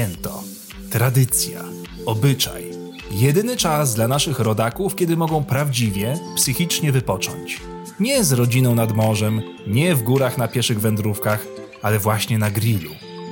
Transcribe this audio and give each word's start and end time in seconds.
święto, 0.00 0.42
tradycja, 0.90 1.60
obyczaj. 2.06 2.64
Jedyny 3.10 3.56
czas 3.56 3.94
dla 3.94 4.08
naszych 4.08 4.38
rodaków, 4.38 4.96
kiedy 4.96 5.16
mogą 5.16 5.44
prawdziwie, 5.44 6.18
psychicznie 6.36 6.92
wypocząć. 6.92 7.60
Nie 8.00 8.24
z 8.24 8.32
rodziną 8.32 8.74
nad 8.74 8.92
morzem, 8.92 9.42
nie 9.66 9.94
w 9.94 10.02
górach 10.02 10.38
na 10.38 10.48
pieszych 10.48 10.80
wędrówkach, 10.80 11.46
ale 11.82 11.98
właśnie 11.98 12.38
na 12.38 12.50
grillu. 12.50 12.90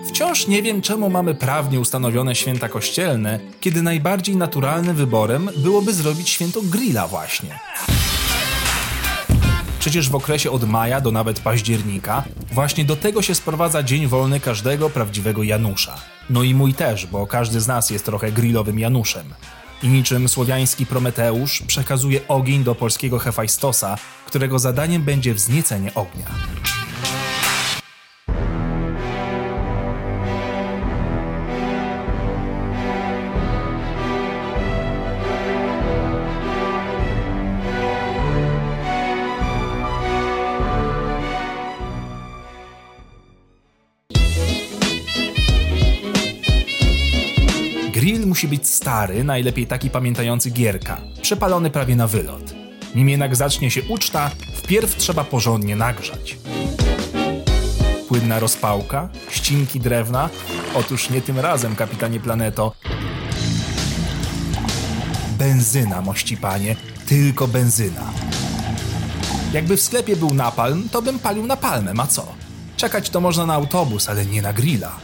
Wciąż 0.09 0.47
nie 0.47 0.63
wiem, 0.63 0.83
czemu 0.83 1.11
mamy 1.11 1.35
prawnie 1.35 1.81
ustanowione 1.81 2.35
święta 2.35 2.69
kościelne, 2.69 3.41
kiedy 3.61 3.83
najbardziej 3.83 4.37
naturalnym 4.37 4.97
wyborem 4.97 5.51
byłoby 5.57 5.93
zrobić 5.93 6.29
święto 6.29 6.61
grilla 6.63 7.07
właśnie. 7.07 7.59
Przecież 9.79 10.11
w 10.11 10.15
okresie 10.15 10.51
od 10.51 10.69
maja 10.69 11.01
do 11.01 11.11
nawet 11.11 11.41
października 11.41 12.25
właśnie 12.53 12.85
do 12.85 12.97
tego 12.97 13.23
się 13.23 13.35
sprowadza 13.35 13.83
dzień 13.83 14.07
wolny 14.07 14.41
każdego 14.41 14.91
prawdziwego 14.91 15.43
Janusza. 15.43 15.95
No 16.31 16.43
i 16.43 16.55
mój 16.55 16.75
też, 16.75 17.07
bo 17.07 17.27
każdy 17.27 17.61
z 17.61 17.67
nas 17.67 17.91
jest 17.91 18.05
trochę 18.05 18.33
grillowym 18.33 18.79
Januszem. 18.79 19.35
I 19.83 19.89
niczym 19.89 20.29
słowiański 20.29 20.87
Prometeusz 20.87 21.63
przekazuje 21.67 22.29
ogień 22.29 22.65
do 22.65 22.75
polskiego 22.75 23.19
Hefajstosa, 23.19 23.97
którego 24.27 24.59
zadaniem 24.59 25.03
będzie 25.03 25.35
wzniecenie 25.35 25.95
ognia. 25.95 26.27
Musi 48.39 48.49
być 48.49 48.69
stary, 48.69 49.25
najlepiej 49.25 49.67
taki 49.67 49.91
pamiętający 49.91 50.51
gierka, 50.51 51.01
przepalony 51.23 51.71
prawie 51.71 51.97
na 51.97 52.07
wylot. 52.07 52.55
Nim 52.95 53.09
jednak 53.09 53.37
zacznie 53.37 53.71
się 53.71 53.83
uczta, 53.83 54.31
wpierw 54.55 54.97
trzeba 54.97 55.25
porządnie 55.25 55.77
nagrzać. 55.77 56.39
Płynna 58.09 58.39
rozpałka, 58.39 59.09
ścinki 59.31 59.81
drewna, 59.81 60.31
otóż 60.75 61.11
nie 61.11 61.23
tym 61.23 61.39
razem, 61.39 61.77
kapitanie 61.77 62.21
Planeto. 62.21 62.73
Benzyna, 65.39 66.01
mości 66.01 66.37
panie, 66.37 66.77
tylko 67.07 67.49
benzyna. 67.49 68.13
Jakby 69.53 69.77
w 69.77 69.83
sklepie 69.83 70.17
był 70.17 70.35
napalm, 70.35 70.89
to 70.89 71.03
bym 71.03 71.19
palił 71.19 71.47
napalmem, 71.47 72.01
a 72.01 72.07
co? 72.07 72.27
Czekać 72.77 73.11
to 73.11 73.21
można 73.21 73.47
na 73.47 73.55
autobus, 73.55 74.09
ale 74.09 74.27
nie 74.27 74.43
na 74.43 74.53
grilla. 74.53 74.97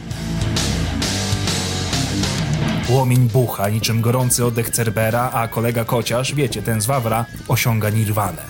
Płomień 2.87 3.29
bucha 3.29 3.69
niczym 3.69 4.01
gorący 4.01 4.45
oddech 4.45 4.69
Cerbera, 4.69 5.31
a 5.33 5.47
kolega 5.47 5.85
kociarz, 5.85 6.35
wiecie, 6.35 6.61
ten 6.61 6.81
z 6.81 6.85
Wawra, 6.85 7.25
osiąga 7.47 7.89
nirwanę. 7.89 8.41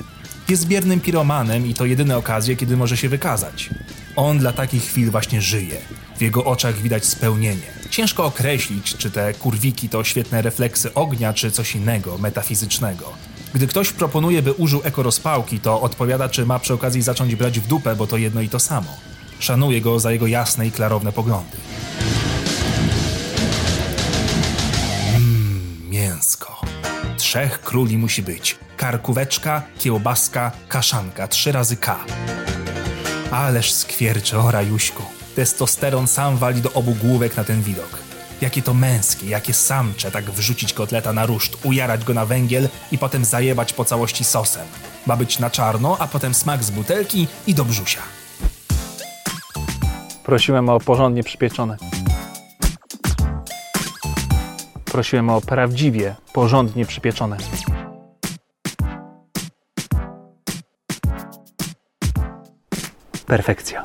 Jest 0.49 0.67
biernym 0.67 0.99
piromanem 1.01 1.67
i 1.67 1.73
to 1.73 1.85
jedyne 1.85 2.17
okazje, 2.17 2.55
kiedy 2.55 2.77
może 2.77 2.97
się 2.97 3.09
wykazać. 3.09 3.69
On 4.15 4.37
dla 4.37 4.53
takich 4.53 4.83
chwil 4.83 5.11
właśnie 5.11 5.41
żyje. 5.41 5.77
W 6.17 6.21
jego 6.21 6.45
oczach 6.45 6.75
widać 6.75 7.05
spełnienie. 7.05 7.67
Ciężko 7.89 8.25
określić, 8.25 8.95
czy 8.97 9.11
te 9.11 9.33
kurwiki 9.33 9.89
to 9.89 10.03
świetne 10.03 10.41
refleksy 10.41 10.93
ognia, 10.93 11.33
czy 11.33 11.51
coś 11.51 11.75
innego, 11.75 12.17
metafizycznego. 12.17 13.13
Gdy 13.53 13.67
ktoś 13.67 13.91
proponuje, 13.91 14.41
by 14.41 14.53
użył 14.53 14.81
ekorozpałki, 14.83 15.59
to 15.59 15.81
odpowiada, 15.81 16.29
czy 16.29 16.45
ma 16.45 16.59
przy 16.59 16.73
okazji 16.73 17.01
zacząć 17.01 17.35
brać 17.35 17.59
w 17.59 17.67
dupę, 17.67 17.95
bo 17.95 18.07
to 18.07 18.17
jedno 18.17 18.41
i 18.41 18.49
to 18.49 18.59
samo. 18.59 18.97
Szanuję 19.39 19.81
go 19.81 19.99
za 19.99 20.11
jego 20.11 20.27
jasne 20.27 20.67
i 20.67 20.71
klarowne 20.71 21.11
poglądy. 21.11 21.57
Trzech 27.35 27.61
króli 27.61 27.97
musi 27.97 28.23
być. 28.23 28.57
Karkóweczka, 28.77 29.61
kiełbaska, 29.77 30.51
kaszanka. 30.67 31.27
Trzy 31.27 31.51
razy 31.51 31.77
K. 31.77 31.97
Ależ 33.31 33.71
skwiercze, 33.71 34.39
o 34.39 34.51
rajuśku. 34.51 35.03
Testosteron 35.35 36.07
sam 36.07 36.37
wali 36.37 36.61
do 36.61 36.73
obu 36.73 36.95
główek 37.01 37.37
na 37.37 37.43
ten 37.43 37.61
widok. 37.61 37.97
Jakie 38.41 38.61
to 38.61 38.73
męskie, 38.73 39.29
jakie 39.29 39.53
samcze, 39.53 40.11
tak 40.11 40.31
wrzucić 40.31 40.73
kotleta 40.73 41.13
na 41.13 41.25
ruszt, 41.25 41.57
ujarać 41.65 42.03
go 42.03 42.13
na 42.13 42.25
węgiel 42.25 42.69
i 42.91 42.97
potem 42.97 43.25
zajebać 43.25 43.73
po 43.73 43.85
całości 43.85 44.23
sosem. 44.23 44.67
Ma 45.05 45.17
być 45.17 45.39
na 45.39 45.49
czarno, 45.49 45.97
a 45.99 46.07
potem 46.07 46.33
smak 46.33 46.63
z 46.63 46.71
butelki 46.71 47.27
i 47.47 47.53
do 47.53 47.65
brzusia. 47.65 48.01
Prosiłem 50.23 50.69
o 50.69 50.79
porządnie 50.79 51.23
przypieczone. 51.23 51.77
Prosiłem 54.95 55.29
o 55.29 55.41
prawdziwie, 55.41 56.15
porządnie 56.33 56.85
przypieczone. 56.85 57.37
Perfekcja. 63.25 63.81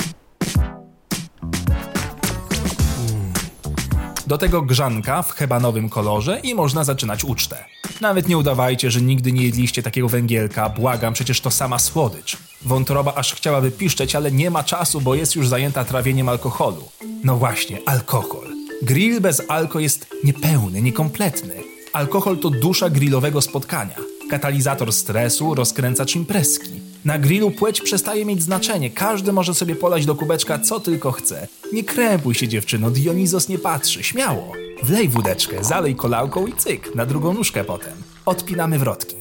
Do 4.27 4.39
tego 4.39 4.63
grzanka 4.63 5.23
w 5.23 5.33
hebanowym 5.33 5.89
kolorze 5.89 6.41
i 6.41 6.55
można 6.55 6.85
zaczynać 6.85 7.25
ucztę. 7.25 7.65
Nawet 8.01 8.29
nie 8.29 8.39
udawajcie, 8.39 8.91
że 8.91 9.01
nigdy 9.01 9.33
nie 9.33 9.43
jedliście 9.43 9.83
takiego 9.83 10.09
węgielka, 10.09 10.69
błagam, 10.69 11.15
przecież 11.15 11.41
to 11.41 11.51
sama 11.51 11.79
słodycz. 11.79 12.37
Wątroba 12.63 13.15
aż 13.15 13.35
chciałaby 13.35 13.71
piszczeć, 13.71 14.17
ale 14.17 14.33
nie 14.33 14.51
ma 14.51 14.65
czasu, 14.65 15.01
bo 15.01 15.15
jest 15.15 15.37
już 15.37 15.49
zajęta 15.49 15.85
trawieniem 15.85 16.29
alkoholu. 16.29 16.89
No 17.25 17.37
właśnie, 17.37 17.79
alkohol. 17.87 18.50
Grill 18.83 19.21
bez 19.21 19.43
alko 19.49 19.81
jest 19.81 20.07
niepełny, 20.25 20.83
niekompletny. 20.83 21.55
Alkohol 21.93 22.39
to 22.39 22.51
dusza 22.51 22.91
grillowego 22.91 23.41
spotkania. 23.41 23.95
Katalizator 24.31 24.93
stresu, 24.93 25.55
rozkręcacz 25.55 26.17
imprezki. 26.17 26.71
Na 27.05 27.19
grillu 27.19 27.51
płeć 27.51 27.81
przestaje 27.81 28.25
mieć 28.25 28.43
znaczenie. 28.43 28.91
Każdy 28.91 29.33
może 29.33 29.55
sobie 29.55 29.77
polać 29.77 30.07
do 30.07 30.15
kubeczka 30.15 30.59
co 30.59 30.81
tylko 30.81 31.13
chce. 31.13 31.49
Nie 31.73 31.85
krępuj 31.85 32.35
się 32.35 32.49
dziewczyno, 32.49 32.91
Dionizos 32.91 33.49
nie 33.49 33.59
patrzy. 33.59 34.03
Śmiało. 34.03 34.53
Wlej 34.83 35.09
wódeczkę, 35.09 35.65
zalej 35.65 35.97
kolałką 35.97 36.47
i 36.47 36.53
cyk, 36.53 36.95
na 36.95 37.07
drugą 37.07 37.35
nóżkę 37.35 37.65
potem. 37.65 37.95
Odpinamy 38.27 38.79
wrotki. 38.79 39.17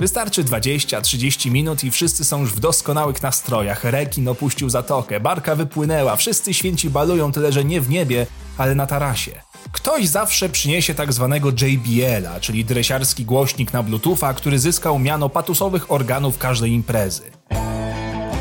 Wystarczy 0.00 0.44
20-30 0.44 1.50
minut 1.50 1.84
i 1.84 1.90
wszyscy 1.90 2.24
są 2.24 2.40
już 2.40 2.52
w 2.52 2.60
doskonałych 2.60 3.22
nastrojach. 3.22 3.84
Rekin 3.84 4.28
opuścił 4.28 4.70
zatokę, 4.70 5.20
barka 5.20 5.54
wypłynęła, 5.54 6.16
wszyscy 6.16 6.54
święci 6.54 6.90
balują 6.90 7.32
tyle, 7.32 7.52
że 7.52 7.64
nie 7.64 7.80
w 7.80 7.90
niebie, 7.90 8.26
ale 8.58 8.74
na 8.74 8.86
tarasie. 8.86 9.30
Ktoś 9.72 10.08
zawsze 10.08 10.48
przyniesie 10.48 10.94
tak 10.94 11.12
zwanego 11.12 11.50
JBL-a, 11.50 12.40
czyli 12.40 12.64
dresiarski 12.64 13.24
głośnik 13.24 13.72
na 13.72 13.82
Bluetootha, 13.82 14.34
który 14.34 14.58
zyskał 14.58 14.98
miano 14.98 15.28
patusowych 15.28 15.92
organów 15.92 16.38
każdej 16.38 16.72
imprezy. 16.72 17.22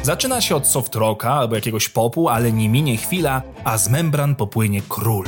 Zaczyna 0.03 0.41
się 0.41 0.55
od 0.55 0.67
soft 0.67 0.95
rocka 0.95 1.33
albo 1.33 1.55
jakiegoś 1.55 1.89
popu, 1.89 2.29
ale 2.29 2.51
nie 2.51 2.69
minie 2.69 2.97
chwila, 2.97 3.41
a 3.63 3.77
z 3.77 3.89
membran 3.89 4.35
popłynie 4.35 4.81
król. 4.89 5.25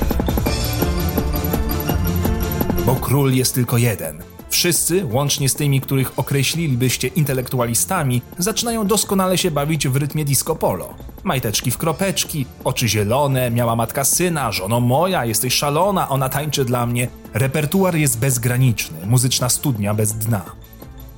Bo 2.86 2.96
król 2.96 3.34
jest 3.34 3.56
tylko 3.56 3.78
jeden. 3.78 4.31
Wszyscy, 4.52 5.06
łącznie 5.12 5.50
z 5.50 5.56
tymi, 5.56 5.82
których 5.82 6.20
określilibyście 6.20 7.08
intelektualistami, 7.08 8.22
zaczynają 8.38 8.88
doskonale 8.88 9.38
się 9.38 9.52
bawić 9.52 9.88
w 9.88 9.96
rytmie 9.96 10.26
disco 10.26 10.56
polo. 10.56 10.94
Majteczki 11.24 11.72
w 11.72 11.78
kropeczki, 11.78 12.46
oczy 12.64 12.88
zielone, 12.88 13.52
miała 13.52 13.76
matka 13.76 14.04
syna, 14.04 14.52
żono 14.52 14.80
moja, 14.80 15.26
jesteś 15.26 15.54
szalona, 15.54 16.10
ona 16.10 16.30
tańczy 16.30 16.66
dla 16.66 16.86
mnie. 16.86 17.08
Repertuar 17.34 17.96
jest 17.96 18.20
bezgraniczny, 18.20 18.98
muzyczna 19.06 19.50
studnia 19.50 19.94
bez 19.94 20.14
dna. 20.14 20.42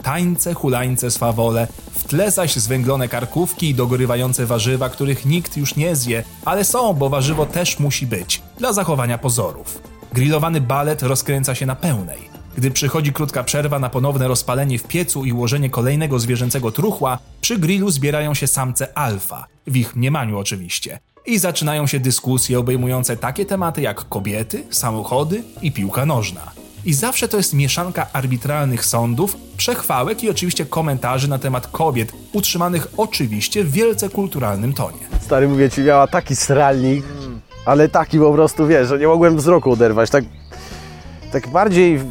Tańce, 0.03 0.53
hulańce, 0.53 1.12
swawole, 1.12 1.68
w 1.91 2.03
tle 2.03 2.31
zaś 2.31 2.56
zwęglone 2.56 3.07
karkówki 3.07 3.69
i 3.69 3.75
dogorywające 3.75 4.45
warzywa, 4.45 4.89
których 4.89 5.25
nikt 5.25 5.57
już 5.57 5.75
nie 5.75 5.95
zje, 5.95 6.24
ale 6.45 6.63
są, 6.63 6.94
bo 6.94 7.09
warzywo 7.09 7.45
też 7.45 7.79
musi 7.79 8.07
być, 8.07 8.41
dla 8.57 8.74
zachowania 8.74 9.18
pozorów. 9.18 9.81
Grillowany 10.13 10.62
balet 10.62 11.03
rozkręca 11.03 11.56
się 11.56 11.65
na 11.65 11.75
pełnej. 11.75 12.32
Gdy 12.57 12.71
przychodzi 12.71 13.13
krótka 13.13 13.44
przerwa 13.44 13.79
na 13.79 13.89
ponowne 13.89 14.27
rozpalenie 14.27 14.79
w 14.79 14.83
piecu 14.83 15.25
i 15.25 15.31
ułożenie 15.31 15.69
kolejnego 15.69 16.19
zwierzęcego 16.19 16.71
truchła, 16.71 17.19
przy 17.41 17.57
grillu 17.57 17.91
zbierają 17.91 18.33
się 18.33 18.47
samce 18.47 18.97
alfa, 18.97 19.45
w 19.67 19.77
ich 19.77 19.95
mniemaniu 19.95 20.39
oczywiście. 20.39 21.00
I 21.25 21.39
zaczynają 21.39 21.88
się 21.88 22.00
dyskusje 22.00 22.59
obejmujące 22.59 23.17
takie 23.17 23.45
tematy 23.45 23.81
jak 23.81 24.09
kobiety, 24.09 24.63
samochody 24.69 25.44
i 25.61 25.71
piłka 25.71 26.05
nożna. 26.05 26.51
I 26.85 26.94
zawsze 26.94 27.27
to 27.27 27.38
jest 27.38 27.53
mieszanka 27.53 28.07
arbitralnych 28.13 28.85
sądów, 28.85 29.38
przechwałek 29.57 30.23
i 30.23 30.29
oczywiście 30.29 30.65
komentarzy 30.65 31.29
na 31.29 31.39
temat 31.39 31.67
kobiet, 31.67 32.13
utrzymanych 32.33 32.88
oczywiście 32.97 33.63
w 33.63 33.71
wielce 33.71 34.09
kulturalnym 34.09 34.73
tonie. 34.73 34.97
Stary, 35.21 35.47
mówię 35.47 35.69
ci, 35.69 35.81
miała 35.81 36.07
taki 36.07 36.35
sralnik, 36.35 37.05
ale 37.65 37.89
taki 37.89 38.19
po 38.19 38.33
prostu, 38.33 38.67
wiesz, 38.67 38.88
że 38.88 39.00
nie 39.00 39.07
mogłem 39.07 39.38
wzroku 39.38 39.71
oderwać, 39.71 40.09
tak, 40.09 40.23
tak 41.33 41.47
bardziej 41.47 41.97
w, 41.97 42.06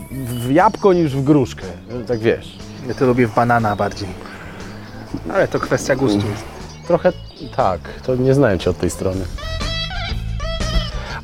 w 0.46 0.50
jabłko 0.50 0.92
niż 0.92 1.16
w 1.16 1.24
gruszkę, 1.24 1.66
tak 2.08 2.18
wiesz. 2.18 2.58
Ja 2.88 2.94
to 2.94 3.06
lubię 3.06 3.26
w 3.26 3.34
banana 3.34 3.76
bardziej. 3.76 4.08
Ale 5.32 5.48
to 5.48 5.60
kwestia 5.60 5.96
gustu 5.96 6.26
jest. 6.30 6.44
trochę 6.86 7.12
tak, 7.56 7.80
to 8.02 8.16
nie 8.16 8.34
znałem 8.34 8.58
cię 8.58 8.70
od 8.70 8.78
tej 8.78 8.90
strony. 8.90 9.24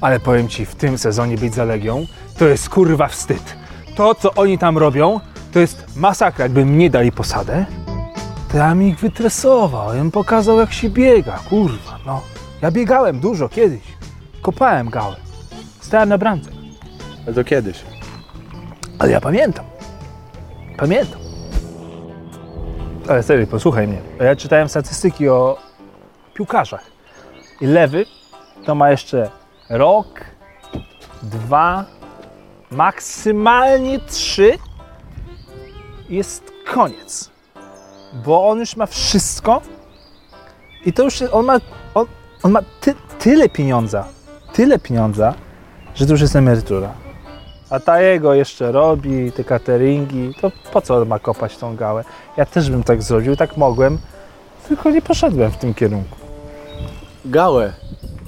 Ale 0.01 0.21
powiem 0.21 0.49
ci, 0.49 0.67
w 0.67 0.75
tym 0.75 0.99
sezonie 0.99 1.39
być 1.39 1.55
za 1.55 1.65
Legią 1.65 2.07
to 2.39 2.45
jest 2.45 2.69
kurwa 2.69 3.09
wstyd. 3.09 3.57
To, 3.97 4.15
co 4.15 4.35
oni 4.35 4.59
tam 4.59 4.79
robią, 4.79 5.21
to 5.53 5.61
jest 5.61 5.97
masakra. 5.97 6.45
Jakby 6.45 6.65
mnie 6.65 6.91
dali 6.91 7.13
posadę, 7.13 7.67
to 8.53 8.57
ja 8.57 8.69
bym 8.69 8.83
ich 8.83 8.99
wytresował, 8.99 9.95
ja 9.95 10.01
bym 10.01 10.11
pokazał, 10.11 10.59
jak 10.59 10.73
się 10.73 10.91
biega, 10.91 11.39
kurwa, 11.49 11.99
no. 12.07 12.23
Ja 12.63 12.71
biegałem 12.71 13.21
dużo 13.21 13.49
kiedyś. 13.49 13.83
Kopałem 14.43 14.91
gałę. 14.91 15.17
Stałem 15.81 16.09
na 16.09 16.19
bramce. 16.19 16.51
Ale 17.27 17.35
to 17.35 17.45
kiedyś. 17.45 17.88
Ale 18.99 19.13
ja 19.13 19.21
pamiętam. 19.21 19.65
Pamiętam. 20.77 21.21
Ale 23.09 23.23
serio, 23.23 23.47
posłuchaj 23.47 23.89
mnie. 23.89 23.99
Ja 24.21 24.37
czytałem 24.37 24.69
statystyki 24.69 25.29
o 25.29 25.59
piłkarzach. 26.35 26.85
I 27.61 27.67
lewy 27.67 28.05
to 28.65 28.75
ma 28.75 28.91
jeszcze 28.91 29.31
rok, 29.71 30.21
dwa, 31.23 31.85
maksymalnie 32.71 33.99
trzy. 33.99 34.59
i 36.09 36.17
Jest 36.17 36.53
koniec. 36.75 37.31
Bo 38.13 38.49
on 38.49 38.59
już 38.59 38.77
ma 38.77 38.87
wszystko 38.87 39.61
i 40.87 40.93
to 40.93 41.03
już 41.03 41.23
on 41.23 41.45
ma, 41.45 41.57
on, 41.95 42.07
on 42.43 42.53
ma 42.53 42.61
ty, 42.81 42.95
tyle 43.19 43.49
pieniądza, 43.49 44.05
tyle 44.53 44.79
pieniądza, 44.79 45.35
że 45.95 46.07
to 46.07 46.13
już 46.13 46.21
jest 46.21 46.37
emerytura. 46.37 46.93
A 47.71 47.81
ta 47.81 48.01
jego 48.01 48.35
jeszcze 48.35 48.73
robi, 48.73 49.33
te 49.33 49.45
cateringi, 49.45 50.35
to 50.41 50.51
po 50.73 50.81
co 50.81 51.05
ma 51.05 51.19
kopać 51.19 51.57
tą 51.57 51.77
gałę? 51.77 52.05
Ja 52.37 52.47
też 52.47 52.71
bym 52.71 52.83
tak 52.83 53.03
zrobił, 53.03 53.37
tak 53.37 53.57
mogłem, 53.57 53.99
tylko 54.69 54.91
nie 54.91 55.03
poszedłem 55.03 55.51
w 55.51 55.57
tym 55.57 55.75
kierunku. 55.75 56.17
Gałę, 57.25 57.73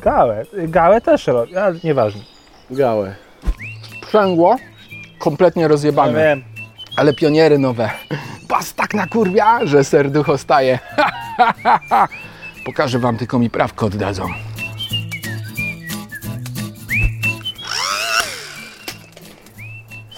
Gałę, 0.03 0.45
gałę 0.53 1.01
też 1.01 1.27
robi, 1.27 1.57
ale 1.57 1.75
nieważne. 1.85 2.21
gałę. 2.71 3.15
Sprzęgło 4.03 4.57
kompletnie 5.19 5.69
rozjebane. 5.69 6.13
wiem. 6.19 6.43
Ale 6.97 7.15
pioniery 7.15 7.59
nowe. 7.59 7.91
Pas 8.49 8.75
tak 8.75 8.95
nakurwia, 8.95 9.67
że 9.67 9.85
serducho 9.85 10.39
staje. 10.39 10.79
Pokażę 12.67 12.99
wam, 12.99 13.17
tylko 13.17 13.39
mi 13.39 13.51
prawko 13.51 13.87
oddadzą. 13.87 14.27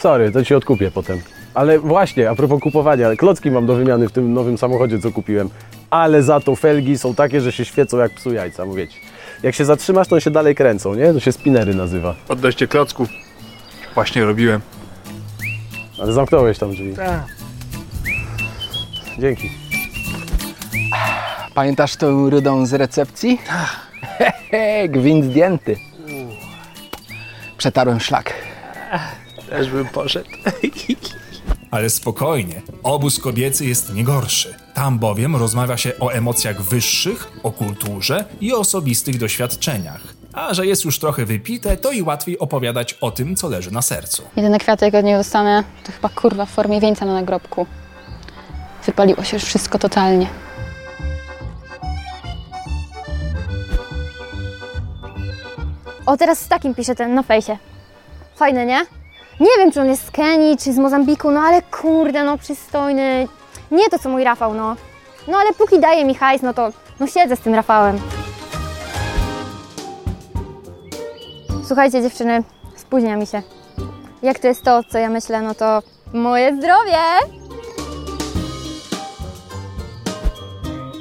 Sorry, 0.02 0.32
to 0.32 0.44
ci 0.44 0.54
odkupię 0.54 0.90
potem. 0.90 1.20
Ale 1.54 1.78
właśnie, 1.78 2.30
a 2.30 2.34
propos 2.34 2.60
kupowania, 2.60 3.16
klocki 3.16 3.50
mam 3.50 3.66
do 3.66 3.74
wymiany 3.74 4.08
w 4.08 4.12
tym 4.12 4.34
nowym 4.34 4.58
samochodzie, 4.58 4.98
co 4.98 5.12
kupiłem. 5.12 5.50
Ale 5.90 6.22
za 6.22 6.40
to 6.40 6.56
felgi 6.56 6.98
są 6.98 7.14
takie, 7.14 7.40
że 7.40 7.52
się 7.52 7.64
świecą 7.64 7.98
jak 7.98 8.14
psu 8.14 8.32
jajca, 8.32 8.64
mówię 8.64 8.88
ci. 8.88 9.00
Jak 9.42 9.54
się 9.54 9.64
zatrzymasz, 9.64 10.08
to 10.08 10.14
one 10.14 10.20
się 10.20 10.30
dalej 10.30 10.54
kręcą, 10.54 10.94
nie? 10.94 11.12
To 11.12 11.20
się 11.20 11.32
spinery 11.32 11.74
nazywa. 11.74 12.14
Oddaście 12.28 12.68
klocków. 12.68 13.08
Właśnie 13.94 14.24
robiłem. 14.24 14.60
Ale 16.00 16.12
zamknąłeś 16.12 16.58
tam 16.58 16.70
drzwi. 16.70 16.94
Tak. 16.94 17.24
Dzięki. 19.18 19.50
Pamiętasz 21.54 21.96
tą 21.96 22.30
rudą 22.30 22.66
z 22.66 22.72
recepcji? 22.72 23.38
Hehe, 24.18 24.88
gwint 24.94 25.24
zdjęty. 25.24 25.76
Przetarłem 27.58 28.00
szlak. 28.00 28.34
Też 29.52 29.70
bym 29.70 29.88
poszedł. 29.88 30.30
Ale 31.70 31.90
spokojnie, 31.90 32.62
obóz 32.82 33.18
kobiecy 33.18 33.66
jest 33.66 33.94
nie 33.94 34.04
gorszy. 34.04 34.54
Tam 34.74 34.98
bowiem 34.98 35.36
rozmawia 35.36 35.76
się 35.76 35.92
o 36.00 36.10
emocjach 36.10 36.62
wyższych, 36.62 37.32
o 37.42 37.50
kulturze 37.52 38.24
i 38.40 38.52
o 38.52 38.58
osobistych 38.58 39.18
doświadczeniach. 39.18 40.00
A 40.32 40.54
że 40.54 40.66
jest 40.66 40.84
już 40.84 40.98
trochę 40.98 41.26
wypite, 41.26 41.76
to 41.76 41.92
i 41.92 42.02
łatwiej 42.02 42.38
opowiadać 42.38 42.92
o 43.00 43.10
tym, 43.10 43.36
co 43.36 43.48
leży 43.48 43.70
na 43.70 43.82
sercu. 43.82 44.22
Jedyne 44.36 44.58
kwiaty, 44.58 44.84
jakie 44.84 44.98
od 44.98 45.04
niego 45.04 45.18
dostanę, 45.18 45.64
to 45.84 45.92
chyba 45.92 46.08
kurwa 46.08 46.46
w 46.46 46.50
formie 46.50 46.80
wieńca 46.80 47.04
na 47.04 47.12
nagrobku. 47.14 47.66
Wypaliło 48.86 49.24
się 49.24 49.36
już 49.36 49.44
wszystko 49.44 49.78
totalnie. 49.78 50.26
O, 56.06 56.16
teraz 56.16 56.38
z 56.38 56.48
takim 56.48 56.74
pisze 56.74 56.94
ten 56.94 57.14
na 57.14 57.22
fejsie. 57.22 57.58
Fajny, 58.36 58.66
nie? 58.66 59.01
Nie 59.42 59.58
wiem, 59.58 59.72
czy 59.72 59.80
on 59.80 59.88
jest 59.88 60.06
z 60.06 60.10
Kenii, 60.10 60.56
czy 60.56 60.72
z 60.72 60.78
Mozambiku, 60.78 61.30
no 61.30 61.40
ale 61.40 61.62
kurde, 61.62 62.24
no 62.24 62.38
przystojny. 62.38 63.28
Nie 63.70 63.88
to, 63.88 63.98
co 63.98 64.08
mój 64.08 64.24
Rafał, 64.24 64.54
no. 64.54 64.76
No 65.28 65.38
ale 65.38 65.52
póki 65.52 65.80
daje 65.80 66.04
mi 66.04 66.14
hajs, 66.14 66.42
no 66.42 66.54
to 66.54 66.68
no 67.00 67.06
siedzę 67.06 67.36
z 67.36 67.40
tym 67.40 67.54
Rafałem. 67.54 67.98
Słuchajcie, 71.66 72.02
dziewczyny, 72.02 72.42
spóźnia 72.76 73.16
mi 73.16 73.26
się. 73.26 73.42
Jak 74.22 74.38
to 74.38 74.48
jest 74.48 74.62
to, 74.62 74.82
co 74.84 74.98
ja 74.98 75.10
myślę, 75.10 75.42
no 75.42 75.54
to 75.54 75.82
moje 76.12 76.56
zdrowie! 76.56 76.98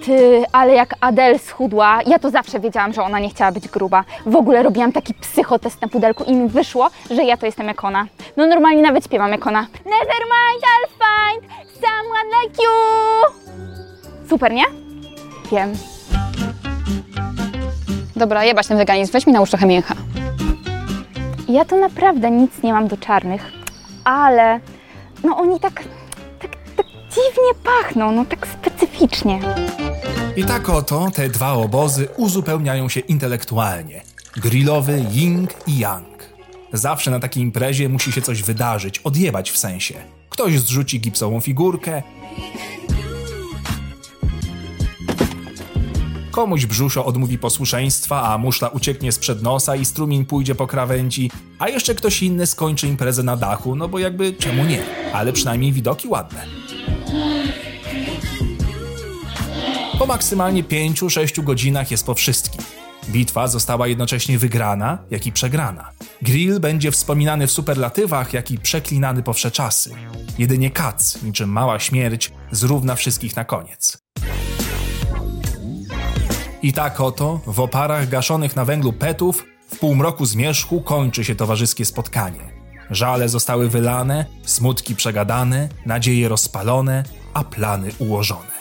Ty, 0.05 0.43
ale 0.51 0.73
jak 0.73 0.95
Adele 1.01 1.39
schudła, 1.39 1.99
ja 2.07 2.19
to 2.19 2.29
zawsze 2.29 2.59
wiedziałam, 2.59 2.93
że 2.93 3.03
ona 3.03 3.19
nie 3.19 3.29
chciała 3.29 3.51
być 3.51 3.67
gruba. 3.67 4.03
W 4.25 4.35
ogóle 4.35 4.63
robiłam 4.63 4.91
taki 4.91 5.13
psychotest 5.13 5.81
na 5.81 5.87
pudelku 5.87 6.23
i 6.23 6.33
mi 6.33 6.49
wyszło, 6.49 6.89
że 7.11 7.23
ja 7.23 7.37
to 7.37 7.45
jestem 7.45 7.67
jak 7.67 7.83
ona. 7.83 8.07
No 8.37 8.47
normalnie 8.47 8.81
nawet 8.81 9.05
śpiewam 9.05 9.31
jak 9.31 9.47
ona. 9.47 9.61
Never 9.85 10.21
mind, 10.31 10.63
I'll 10.63 10.89
find 10.89 11.51
someone 11.73 12.43
like 12.43 12.63
you. 12.63 12.69
Super, 14.29 14.51
nie? 14.53 14.63
Wiem. 15.51 15.73
Dobra, 18.15 18.43
jebać 18.43 18.67
ten 18.67 18.77
weganizm, 18.77 19.13
weź 19.13 19.27
mi 19.27 19.33
nałóż 19.33 19.49
trochę 19.49 19.65
mięcha. 19.65 19.95
Ja 21.49 21.65
to 21.65 21.75
naprawdę 21.75 22.31
nic 22.31 22.63
nie 22.63 22.73
mam 22.73 22.87
do 22.87 22.97
czarnych, 22.97 23.51
ale 24.03 24.59
no 25.23 25.37
oni 25.37 25.59
tak, 25.59 25.83
tak, 26.39 26.51
tak 26.77 26.85
dziwnie 26.85 27.53
pachną, 27.63 28.11
no 28.11 28.25
tak 28.25 28.47
specyficznie. 28.47 29.39
I 30.35 30.45
tak 30.45 30.69
oto 30.69 31.07
te 31.15 31.29
dwa 31.29 31.53
obozy 31.53 32.07
uzupełniają 32.17 32.89
się 32.89 32.99
intelektualnie. 32.99 34.01
Grillowy 34.37 35.05
Ying 35.11 35.49
i 35.67 35.79
Yang. 35.79 36.10
Zawsze 36.73 37.11
na 37.11 37.19
takiej 37.19 37.43
imprezie 37.43 37.89
musi 37.89 38.11
się 38.11 38.21
coś 38.21 38.43
wydarzyć, 38.43 38.99
odjebać 38.99 39.51
w 39.51 39.57
sensie. 39.57 39.93
Ktoś 40.29 40.59
zrzuci 40.59 40.99
gipsową 40.99 41.41
figurkę, 41.41 42.03
Komuś 46.31 46.65
brzuszo 46.65 47.05
odmówi 47.05 47.37
posłuszeństwa, 47.37 48.33
a 48.33 48.37
muszla 48.37 48.67
ucieknie 48.67 49.11
sprzed 49.11 49.41
nosa 49.41 49.75
i 49.75 49.85
strumień 49.85 50.25
pójdzie 50.25 50.55
po 50.55 50.67
krawędzi, 50.67 51.31
a 51.59 51.69
jeszcze 51.69 51.95
ktoś 51.95 52.23
inny 52.23 52.47
skończy 52.47 52.87
imprezę 52.87 53.23
na 53.23 53.37
dachu, 53.37 53.75
no 53.75 53.87
bo 53.87 53.99
jakby 53.99 54.33
czemu 54.33 54.65
nie, 54.65 54.83
ale 55.13 55.33
przynajmniej 55.33 55.71
widoki 55.71 56.07
ładne. 56.07 56.45
Po 59.99 60.05
maksymalnie 60.05 60.63
5-6 60.63 61.43
godzinach 61.43 61.91
jest 61.91 62.05
po 62.05 62.13
wszystkim. 62.13 62.80
Bitwa 63.09 63.47
została 63.47 63.87
jednocześnie 63.87 64.37
wygrana, 64.37 64.97
jak 65.11 65.25
i 65.27 65.31
przegrana. 65.31 65.91
Grill 66.21 66.59
będzie 66.59 66.91
wspominany 66.91 67.47
w 67.47 67.51
superlatywach, 67.51 68.33
jak 68.33 68.51
i 68.51 68.57
przeklinany 68.57 69.23
po 69.23 69.33
wsze 69.33 69.51
czasy. 69.51 69.91
Jedynie 70.37 70.71
Kac, 70.71 71.23
niczym 71.23 71.49
mała 71.49 71.79
śmierć, 71.79 72.31
zrówna 72.51 72.95
wszystkich 72.95 73.35
na 73.35 73.45
koniec. 73.45 73.97
I 76.61 76.73
tak 76.73 77.01
oto, 77.01 77.39
w 77.47 77.59
oparach 77.59 78.09
gaszonych 78.09 78.55
na 78.55 78.65
węglu 78.65 78.93
petów, 78.93 79.45
w 79.67 79.79
półmroku 79.79 80.25
zmierzchu 80.25 80.81
kończy 80.81 81.23
się 81.23 81.35
towarzyskie 81.35 81.85
spotkanie. 81.85 82.61
Żale 82.89 83.29
zostały 83.29 83.69
wylane, 83.69 84.25
smutki 84.45 84.95
przegadane, 84.95 85.69
nadzieje 85.85 86.29
rozpalone, 86.29 87.03
a 87.33 87.43
plany 87.43 87.91
ułożone. 87.99 88.51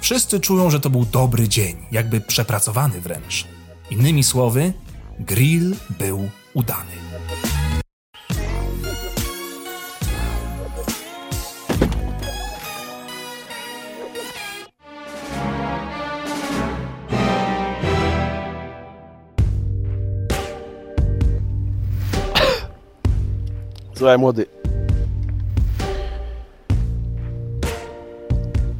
Wszyscy 0.00 0.40
czują, 0.40 0.70
że 0.70 0.80
to 0.80 0.90
był 0.90 1.04
dobry 1.04 1.48
dzień, 1.48 1.76
jakby 1.90 2.20
przepracowany 2.20 3.00
wręcz. 3.00 3.57
Innymi 3.90 4.24
słowy, 4.24 4.72
grill 5.18 5.76
był 5.98 6.28
udany. 6.54 6.90
Słuchaj, 23.94 24.18
młody. 24.18 24.46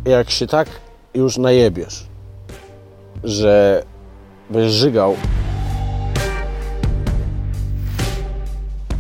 Jak 0.05 0.31
się 0.31 0.47
tak 0.47 0.69
już 1.15 1.37
najebiesz, 1.37 2.07
że 3.25 3.83
będziesz 4.51 4.73
żygał, 4.73 5.17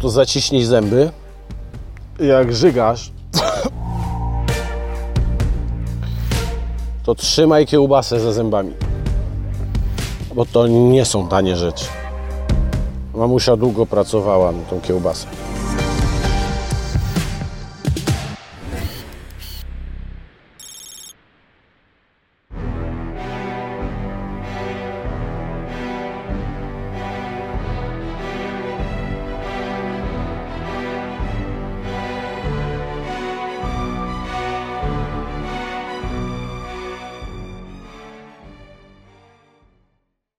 to 0.03 0.11
zaciśnij 0.11 0.65
zęby. 0.65 1.11
Jak 2.21 2.55
żygasz, 2.55 3.13
to 7.05 7.15
trzymaj 7.15 7.67
kiełbasę 7.67 8.21
za 8.21 8.33
zębami. 8.33 8.73
bo 10.35 10.47
to 10.47 10.67
nie 10.67 11.05
są 11.05 11.29
tanie 11.29 11.57
rzeczy. 11.57 11.85
Mamusia 13.15 13.57
długo 13.57 13.87
pracowała 13.87 14.53
na 14.53 14.63
tą 14.63 14.81
kiełbasę. 14.81 15.27